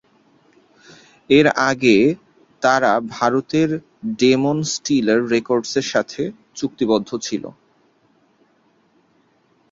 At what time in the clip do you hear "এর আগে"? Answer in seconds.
1.29-1.97